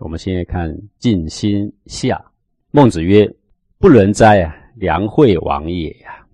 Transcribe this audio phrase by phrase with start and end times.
[0.00, 2.16] 我们现在看《静心下》，
[2.70, 3.30] 孟子曰
[3.78, 6.26] ：“不仁哉啊，梁惠王也呀！”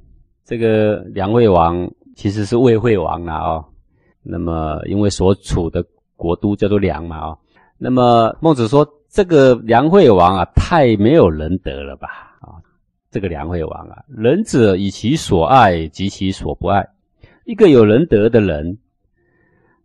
[0.47, 3.65] 这个梁惠王其实是魏惠王了哦。
[4.23, 5.85] 那么因为所处的
[6.15, 7.39] 国都叫做梁嘛哦。
[7.77, 12.39] 那么孟子说：“这个梁惠王啊，太没有仁德了吧？
[12.41, 12.63] 啊，
[13.11, 16.89] 这个梁惠王啊，仁者以其所爱及其所不爱。
[17.45, 18.79] 一个有仁德的人，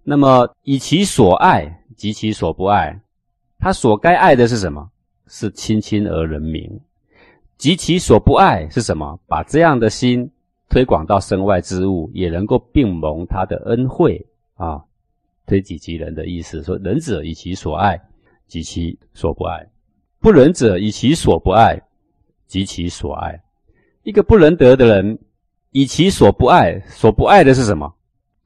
[0.04, 2.96] 那么以其所爱及其所不爱。”
[3.62, 4.90] 他所该爱的是什么？
[5.28, 6.68] 是亲亲而人民，
[7.58, 9.18] 及其所不爱是什么？
[9.28, 10.30] 把这样的心
[10.68, 14.84] 推广到身外之物，也能够并蒙他的恩惠啊！
[15.46, 18.02] 推己及人的意思，说仁者以其所爱
[18.48, 19.70] 及其所不爱，
[20.20, 21.80] 不仁者以其所不爱
[22.48, 23.42] 及其所爱。
[24.04, 25.20] 一个不仁德的人，
[25.70, 27.94] 以其所不爱，所不爱的是什么？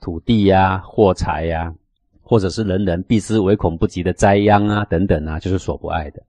[0.01, 1.73] 土地呀，货财呀。
[2.27, 6.19] 或者是人人避之唯恐不及的灾殃啊，等等啊，就是所不爱的；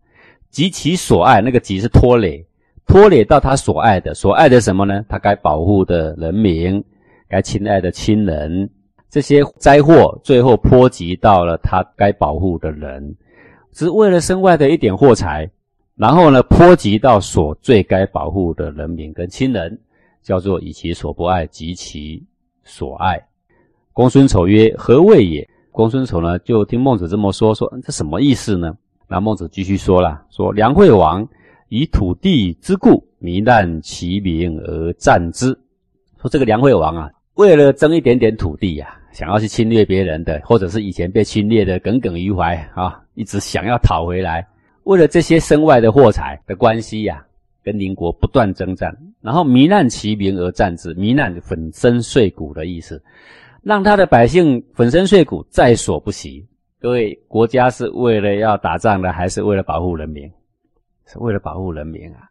[0.50, 2.46] 及其所爱，那个及是拖累，
[2.87, 5.02] 拖累到他所爱的，所爱的什么呢？
[5.09, 6.84] 他该保护的人民，
[7.26, 8.68] 该亲爱的亲人，
[9.09, 13.16] 这些灾祸最后波及到了他该保护的人，
[13.73, 15.51] 只为了身外的一点货财，
[15.95, 19.80] 然后呢，波及到所最该保护的人民跟亲人，
[20.23, 22.23] 叫做以其所不爱及其
[22.65, 23.18] 所爱。
[23.95, 28.74] 公孙丑曰：“何谓也？”公孙丑呢，就听孟子这么说，说这什么意思呢？
[29.07, 31.29] 那孟子继续说了，说梁惠王
[31.68, 35.49] 以土地之故糜烂其民而战之。
[36.18, 44.49] 说这个梁惠王啊，为了争一点点土地呀，想要去侵略别人的，或者是以前被侵略的耿耿于怀啊，一直想要讨回来。
[44.85, 47.23] 为了这些身外的货财的关系呀，
[47.63, 50.95] 跟邻国不断征战，然后糜烂其民而战之。
[50.95, 53.02] 糜烂粉身碎骨的意思。
[53.66, 56.46] 让他的百姓粉身碎骨，在所不惜。
[56.80, 60.30] 各位，国家是为了要打仗的，还是为了保护人民？
[61.04, 62.30] 是为了保护人民啊！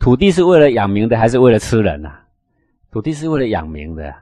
[0.00, 2.24] 土地是为了养民的，还是为了吃人啊？
[2.90, 4.12] 土地是为了养民的。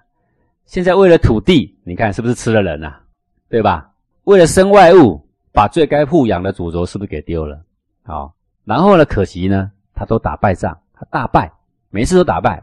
[0.66, 3.00] 现在为了土地，你看是不是吃了人啊？
[3.48, 3.91] 对吧？
[4.25, 5.19] 为了身外物，
[5.54, 7.58] 把最该护养的主轴是不是给丢了？
[8.04, 8.30] 好，
[8.66, 9.06] 然后呢？
[9.06, 11.50] 可惜呢，他都打败仗，他大败，
[11.88, 12.62] 每次都打败。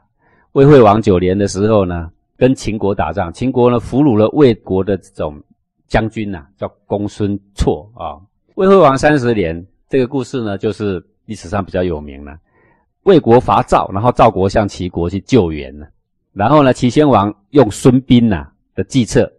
[0.51, 2.12] 魏惠王九年的时候呢？
[2.44, 5.42] 跟秦国打仗，秦国呢俘虏了魏国的这种
[5.88, 8.20] 将军呐，叫公孙痤啊。
[8.56, 12.38] 魏惠王三十年，这个故事呢就是历史上比较有名了。
[13.04, 15.86] 魏国伐赵，然后赵国向齐国去救援呢。
[16.34, 19.31] 然后呢，齐宣王用孙膑呐的计策，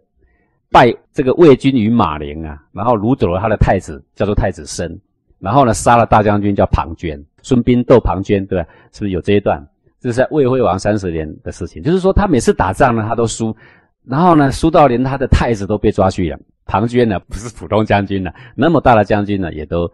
[0.71, 4.99] 败这个魏军于马陵啊，然后掳走了他的太子，叫做太子申。
[5.37, 8.67] 然后呢，杀了大将军叫庞涓，孙膑斗庞涓，对吧？
[8.91, 9.63] 是不是有这一段？
[10.05, 13.55] 这是魏惠王三十年的事情，就是说他每次打仗呢，他都输，
[14.05, 16.37] 然后呢，输到连他的太子都被抓去了。
[16.67, 19.87] 庞涓呢，不是普通将军了，那么大的将军呢，也都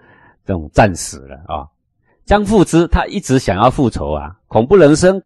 [0.46, 1.64] 这种战死了啊。
[2.26, 5.22] 江复之，他一直想要复仇啊，恐怖人生，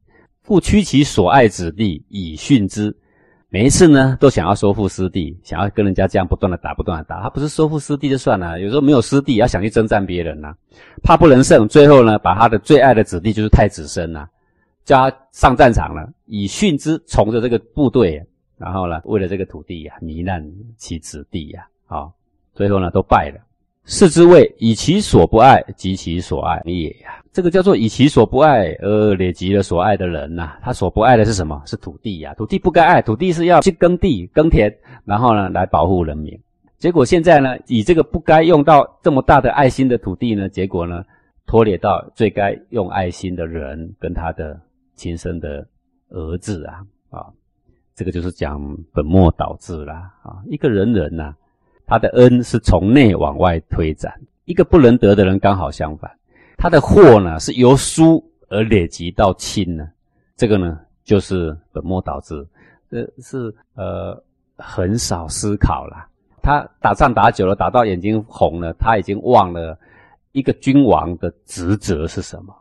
[0.45, 2.95] 故屈其所爱子弟以训之。
[3.49, 7.23] 每一次呢，都想要收复失地，想要跟人家这样不断的打，不断的打。
[7.23, 10.53] 他不是收复失地就算了，有时候没有失地，要想去征战别人呐，
[11.01, 14.27] 怕不能胜，最后呢，把他的最爱的子弟就是太子申呐。
[14.85, 18.23] 加上战场了，以训之，从着这个部队，
[18.57, 20.47] 然后呢，为了这个土地呀，糜烂
[20.77, 22.07] 其子弟呀，啊，
[22.53, 23.41] 最后呢，都败了。
[23.87, 27.21] 是之谓以其所不爱及其所爱也呀。
[27.31, 30.57] 这个叫做以其所不爱而累及了所爱的人呐。
[30.63, 31.61] 他所不爱的是什么？
[31.65, 32.33] 是土地呀。
[32.35, 36.35] 土地不该爱，土地是要去耕地、耕田，然后呢，来保护人民。
[36.79, 41.03] 结果现在呢，以这个不该用到这么大的爱心的土地呢，结果呢，
[41.45, 44.59] 拖累到最该用爱心的人跟他的。
[44.95, 45.67] 亲生的
[46.09, 47.27] 儿子啊，啊，
[47.95, 48.59] 这个就是讲
[48.93, 50.41] 本末倒置啦啊！
[50.47, 51.33] 一个人人呐，
[51.85, 54.11] 他的恩是从内往外推展；
[54.45, 56.11] 一个不能得的人刚好相反，
[56.57, 59.87] 他的祸呢是由疏而累积到亲呢。
[60.35, 62.45] 这个呢就是本末倒置，
[62.89, 64.21] 这是呃
[64.57, 66.07] 很少思考了。
[66.41, 69.77] 他打仗打久了，打到眼睛红了，他已经忘了
[70.31, 72.53] 一个君王的职责是什么。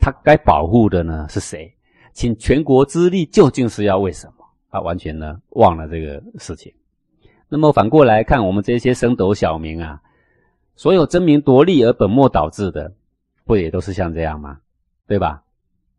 [0.00, 1.72] 他该保护的呢是谁？
[2.12, 4.44] 请全国之力究竟是要为什么？
[4.70, 6.72] 他完全呢忘了这个事情。
[7.48, 10.00] 那么反过来看，我们这些升斗小民啊，
[10.76, 12.92] 所有争名夺利而本末倒置的，
[13.44, 14.58] 不也都是像这样吗？
[15.06, 15.42] 对吧？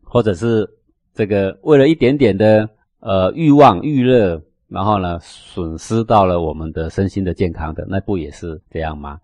[0.04, 0.70] 或者是
[1.14, 2.70] 这个为了一点点的
[3.00, 9.20] 呃欲望欲乐，然后呢损失到了我们的身心的健康的，那不也是这样吗？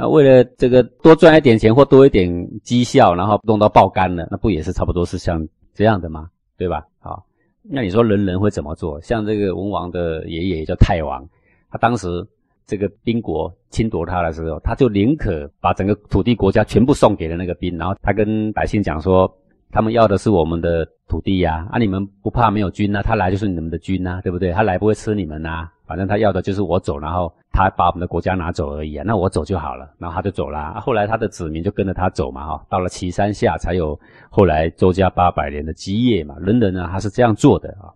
[0.00, 2.26] 那为了这个多赚一点钱或多一点
[2.64, 6.30] 绩效，然后弄到爆肝了，那不也是差不多是像这样的吗？
[6.56, 6.86] 对吧？
[7.00, 7.22] 好，
[7.62, 8.98] 那你说人人会怎么做？
[9.02, 11.22] 像这个文王的爷爷叫太王，
[11.70, 12.26] 他当时
[12.66, 19.30] 这个宾国侵夺他的时候，他就宁可把整个土地国家全部送给了那个兵，然后他跟百姓讲说，
[19.72, 23.02] 他们要的是我们的土地呀，啊，你们不怕没有军呐？
[23.02, 24.52] 他来就是你们的军呐，对不对？
[24.52, 30.80] 他来不会吃你们呐，反正他要的就是我走，然后他把我们的国家拿走而已啊，那我走就好了，然后他就走了。
[30.80, 37.94] 后来他的子民就跟着他走嘛，哈，到了岐山下才有后来周家八百年的基业嘛，人人呢他是这样做的啊。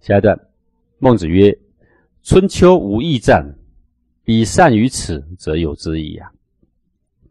[0.00, 0.38] 下一段，
[0.98, 1.56] 孟子曰。
[2.26, 3.44] 春秋无义战，
[4.24, 6.32] 彼善于此，则有之矣啊。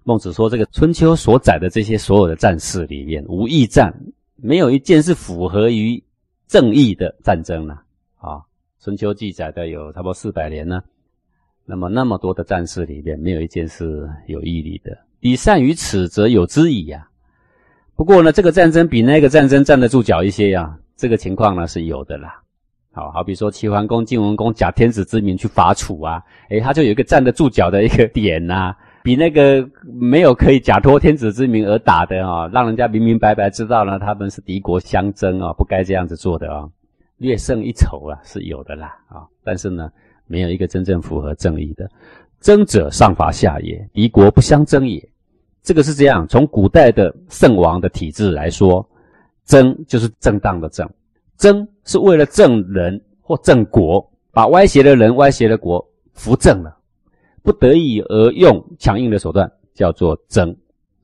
[0.04, 3.94] 孟子说，这个春秋所载的这些所有的战事里面，无义战，
[4.36, 6.04] 没有一件是符合于
[6.48, 7.82] 正义的战争了
[8.18, 8.42] 啊。
[8.82, 10.82] 春秋记载的有差不多四百年呢，
[11.66, 14.98] 那么那么多的战事里面，没有一件是有义理的。
[15.22, 17.08] 彼善于此，则有之矣呀。
[17.96, 22.42] 不过呢，这个战争比那个战争站得住脚一些呀，这个情况呢是有的啦。
[22.92, 36.68] 好好比说齐桓公、晋文公假天子之名去伐楚啊，诶，他就有一个站得住脚的一个点呐，比那个没有可以假托天子之名而打的啊，让人家明明白白知道呢，他们是敌国相争啊，不该这样子做的啊，
[37.18, 39.92] 略胜一筹啊是有的啦啊，但是呢，
[40.26, 41.90] 没有一个真正符合正义的。
[42.40, 45.06] 争者上伐下也，敌国不相争也，
[45.62, 46.28] 这个是这样。
[46.28, 48.86] 从古代的圣王的体制来说，
[49.46, 50.90] 争就是正当的正。
[51.38, 56.78] 争是为了正人或正国，把歪斜的人、歪斜的国扶正了，
[57.44, 60.56] 不得已而用强硬的手段，叫做争。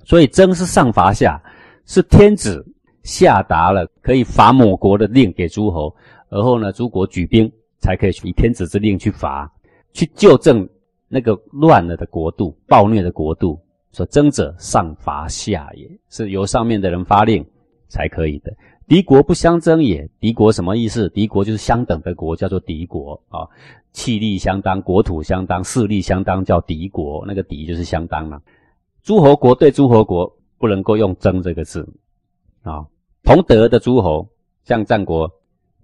[0.03, 1.39] 所以争是上伐下，
[1.85, 2.65] 是天子
[3.03, 5.95] 下达了可以伐某国的令给诸侯，
[6.29, 9.51] 而后呢，诸国举兵才可以以天子之令去伐，
[9.93, 10.67] 去纠正
[11.07, 13.59] 那个乱了的国度、暴虐的国度。
[13.91, 17.43] 说争者上伐下也，是由上面的人发令
[17.87, 18.53] 才可以的。
[18.89, 21.07] 敌国不相争也，敌国什么意思？
[21.09, 23.47] 敌国就是相等的国，叫做敌国啊。
[23.91, 27.23] 气力相当，国土相当，势力相当，叫敌国。
[27.27, 28.41] 那个敌就是相当了。
[29.03, 31.87] 诸侯国对诸侯国不能够用争这个字
[32.63, 32.83] 啊。
[33.23, 34.27] 同德的诸侯，
[34.63, 35.31] 像战国，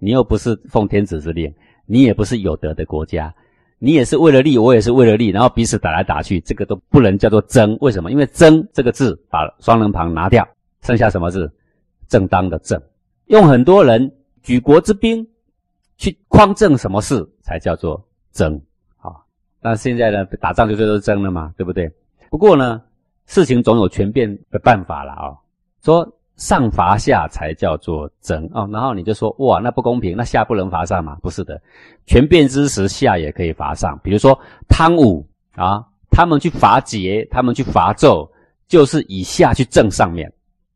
[0.00, 1.54] 你又不是奉天子之令，
[1.86, 3.32] 你也不是有德的国家，
[3.78, 7.78] 你也是为了利，我也是为了利，然后彼此打来打去，这个都不能叫做争。
[7.80, 8.10] 为什么？
[8.10, 10.44] 因为争这个字把双人旁拿掉，
[10.82, 11.48] 剩下什么字？
[12.08, 12.82] 正当的正。
[13.26, 14.12] 用很多人
[14.42, 15.26] 举国之兵
[15.96, 18.02] 去匡正什么事才叫做
[18.32, 18.60] 争
[18.98, 19.10] 啊？
[19.60, 21.90] 那现在呢，打仗就就是争了嘛，对不对？
[22.30, 22.82] 不过呢，
[23.26, 25.34] 事情总有全变的办法了啊。
[25.82, 26.06] 说
[26.36, 31.16] 上伐下才叫做争哦，然后你就说哇，那不公平，那下不能伐上嘛？
[31.22, 31.60] 不是的，
[32.04, 33.98] 权变之时，下也可以伐上。
[34.02, 34.38] 比如说
[34.68, 38.28] 汤武啊，他们去伐桀，他们去伐纣，
[38.68, 40.30] 就是以下去正上面。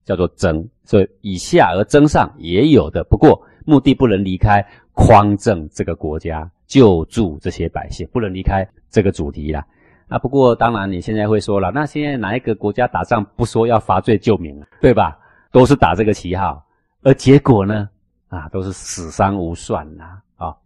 [0.04, 9.64] 叫做争，所以以下而争上也有的，不过目的不能离开匡正这个国家，救助这些百姓，不能离开这个主题啦。
[10.08, 15.16] 啊，不过当然你现在会说了，那现在哪一个国家打仗不说要伐罪救民对吧？
[15.52, 16.64] 都是打这个旗号，
[17.02, 17.88] 而结果呢，
[18.28, 20.56] 啊，都是死伤无算呐，啊，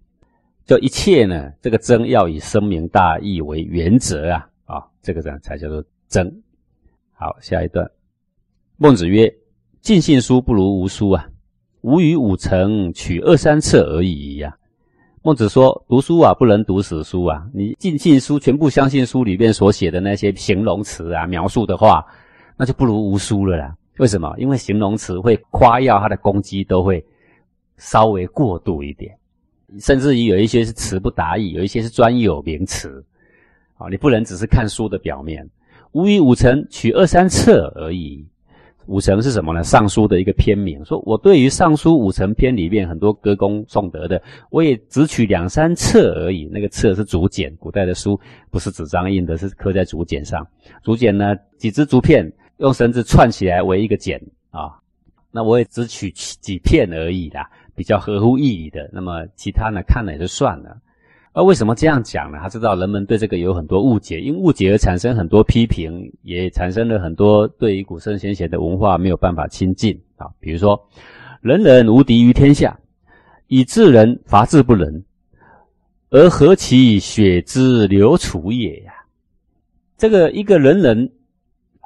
[0.65, 6.31] 就一切呢，这个争要以深明大义为原则啊，啊，这个人才叫做争。
[7.13, 7.91] 好，下一段。
[8.85, 9.35] 孟子曰
[9.81, 11.27] ：“尽信书不如无书啊！
[11.81, 14.55] 吾与五成，取二三策而已呀。”
[15.25, 17.47] 孟子说：“读书啊，不能读死书啊！
[17.55, 22.05] 你尽信书，全部相信书里面所写的那些形容词啊、描述的话，
[22.59, 23.75] 那就不如无书了啦。
[23.97, 24.35] 为什么？
[24.37, 27.03] 因为形容词会夸耀它的攻击，都会
[27.79, 29.17] 稍微过度一点，
[29.81, 33.03] 甚至于有一些是词不达意，有一些是专有名词。
[33.79, 35.49] 啊，你不能只是看书的表面。
[35.93, 38.23] 吾与五成，取二三策而已。”
[38.87, 39.61] 五成是什么呢？
[39.63, 40.85] 《尚书》的一个篇名。
[40.85, 46.49] 说我对于《尚书》五成篇里面很多歌功颂德的，我也只取两三册而已。
[46.53, 48.19] 那个册是竹简，古代的书
[48.51, 50.47] 不是纸张印的，是刻在竹简上。
[50.83, 54.73] 竹简呢，几支竹片用绳子串起来为一个简啊。
[55.31, 58.89] 那我也只取几片而已啦，比较合乎意义的。
[58.93, 60.77] 那么其他呢，看了也就算了。
[61.35, 62.39] 而为什么这样讲呢？
[62.41, 70.29] 他知道人们对这个有很多误解，因误解而产生很多批评，也产生了很多对于古圣先贤的文化没有办法亲近啊。
[70.39, 70.81] 比如说，
[71.41, 72.79] 人人无敌于天下，
[73.49, 75.05] 以治人伐治不仁，
[76.11, 78.93] 而何其血之流楚也呀？
[79.99, 81.11] 这个一个人人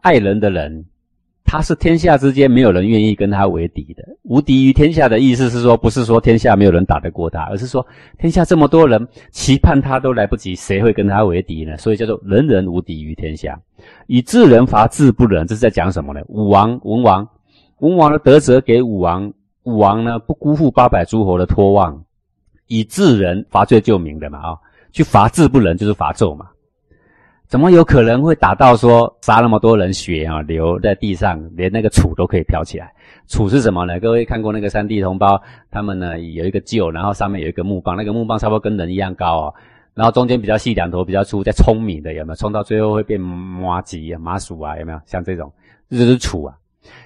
[0.02, 0.84] 爱人的人。
[1.50, 7.84] 他是天下之间没有人愿意跟他为敌的，无敌于天下的意思是说，不是说天下没有人打得过他，而是说
[8.18, 11.74] 天下这么多人期盼他都来不及，谁会跟他为敌呢？
[11.78, 13.58] 所以叫做人人无敌于天下，
[14.08, 16.20] 以治人伐治不仁，这是在讲什么呢？
[16.28, 17.26] 武王、文王，
[17.78, 22.04] 文王的德泽给武王，武王呢不辜负八百诸侯的托望，
[22.66, 24.56] 以治人伐罪救民的嘛啊，
[24.92, 26.46] 去伐智不仁，就是伐纣嘛。
[27.48, 32.92] 怎么有可能会打到说杀那么多人血啊流在地上，连那个杵都可以飘起来？
[33.26, 33.98] 杵是什么呢？
[33.98, 35.40] 各位看过那个三地同胞，
[35.70, 39.54] 他们呢有一个臼，然后上面有一个木棒，那个木棒差不多跟人一样高哦，
[39.94, 42.34] 然后中间比较细，两头比较粗，在聪明的有没有？
[42.36, 45.00] 冲到最后会变麻吉啊、麻薯啊，有没有？
[45.06, 45.50] 像这种，
[45.88, 46.54] 这就是杵啊。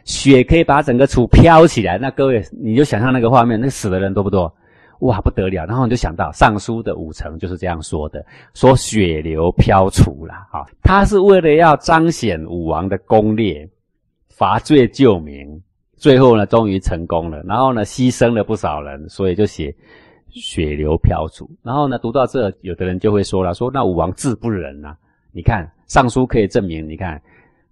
[0.04, 4.52] 血可以把整个杵飘起来，那各位你就想象那个画面，那死的人多不多？
[5.02, 5.66] 哇，不得了！
[5.66, 10.64] 然后你就想到《尚书》的五成就是这样说的，说血流飘杵了啊。
[10.80, 13.68] 他是为了要彰显武王的功烈，
[14.28, 15.60] 伐罪救民，
[15.96, 17.42] 最后呢，终于成功了。
[17.42, 19.74] 然后呢，牺牲了不少人，所以就写
[20.28, 21.48] 血流飘杵。
[21.64, 24.96] 然后呢，读到这，有的人就会说了，说那武王智不仁啊？
[25.32, 27.20] 你看《尚书》可以证明，你看，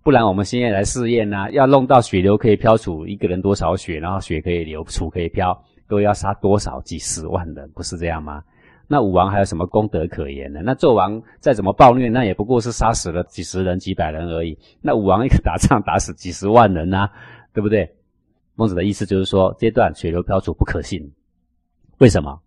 [0.02, 5.56] 不然我们现在来试验呢，要弄到血流可以飘杵，一个人多少血，然后血可以流，杵可以飘。
[5.90, 8.42] 都要杀多少几十万人，不是这样吗？
[8.87, 10.61] 那武王还有什么功德可言呢？
[10.64, 14.56] 那纣王再怎么暴虐，那也不过是杀死了几十人、几百人而已。
[14.80, 17.11] 那武王一个打仗打死几十万人呐，
[17.52, 17.88] 对不对？
[18.54, 21.12] 孟子的意思就是说，这段血流飘杵不可信。
[21.99, 22.40] 为什么？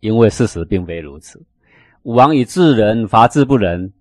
[0.00, 1.42] 因为事实并非如此。
[2.04, 3.92] 武王以治人伐智不仁，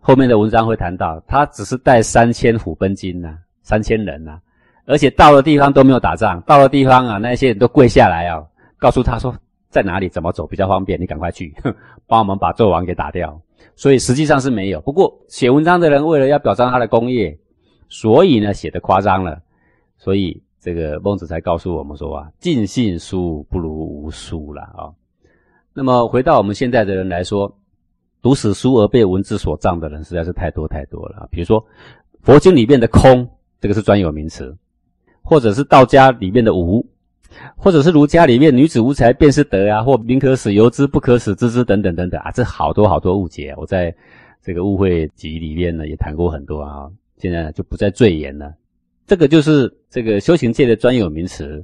[0.00, 4.40] 后面的文章会谈到，他只是带三千虎贲金呐，三千人呐。
[4.88, 8.42] 而且到了地方都没有打仗，到了地方啊，那些人都跪下来啊，
[8.78, 9.36] 告诉他说
[9.68, 11.54] 在哪里怎么走比较方便，你赶快去
[12.08, 13.38] 帮我们把纣王给打掉。
[13.76, 14.80] 所以实际上是没有。
[14.80, 17.38] 不过写文章的人为了要表彰他的功业，
[17.90, 19.38] 所以呢写的夸张了。
[19.98, 24.88] 所以这个孟子才告诉我们说啊，尽信书不如无书了啊。
[25.74, 27.54] 那么回到我们现在的人来说，
[28.22, 31.28] 读史书而被文字所障的人实在是太多太多了。
[31.30, 31.62] 比如说
[32.22, 33.28] 佛经里面的空，
[33.60, 34.56] 这个是专有名词。
[35.28, 36.82] 或者是道家里面的无，
[37.54, 43.54] 或者是儒家里面女子无才便是德啊，或民可使由之，不可使知之等等等等啊，这好多好多误解。
[43.58, 43.94] 我在
[44.42, 48.54] 这个误会集里面呢也谈过很多啊，现在就不再赘言了。
[49.06, 51.62] 这个就是这个修行界的专有名词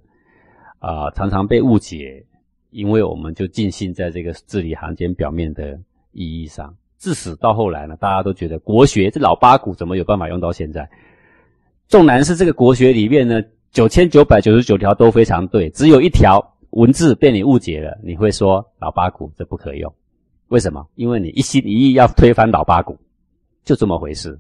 [0.79, 2.23] 啊，常常被误解，
[2.71, 5.73] 因为我们就尽信在这个字里行间表面的
[6.13, 10.87] 意义上，自始到后来呢，大家都觉得国学这老八股怎么有办法用到现在？
[11.89, 13.43] 纵然是这个国学里面呢。
[13.75, 19.93] 九千九百九十九条都非常对，只有一条文字被你误解了，你会说老八股这不可用，
[20.47, 20.87] 为什么？
[20.95, 22.97] 因为你一心一意要推翻老八股，
[23.65, 24.39] 就这么回事。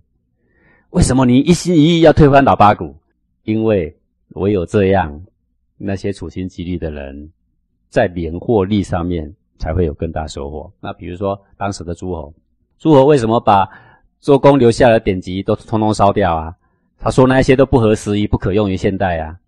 [0.90, 2.94] 为什么你一心一意要推翻老八股？
[3.42, 3.96] 因为
[4.34, 5.20] 唯有这样，
[5.76, 7.28] 那些处心积虑的人，
[7.88, 10.72] 在免获利上面才会有更大收获。
[10.80, 12.32] 那比如说当时的诸侯，
[12.78, 13.68] 诸侯为什么把
[14.20, 16.54] 周公留下的典籍都通通烧掉啊？
[16.98, 19.38] 他说那些都不合时宜，不可用于现代啊，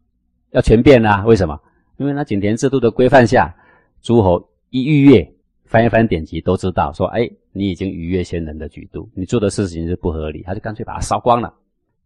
[0.51, 1.25] 要全变啊？
[1.25, 1.59] 为什么？
[1.97, 3.55] 因为那井田制度的规范下，
[4.03, 5.35] 诸侯一逾越，
[5.65, 11.55] 翻一翻典籍都知道，说哎，你已经逾越先人的举度，你做的事情是不合理，他就干脆把它烧光了。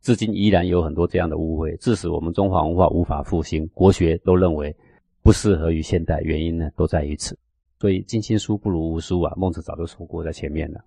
[0.00, 4.74] 至今依然有很多这样的误会，致使我们中华文化无法复兴，国学都认为
[5.22, 7.36] 不适合于现代，原因呢都在于此。
[7.80, 10.80] 所以尽信书不如无书啊，孟子早就说过在前面了。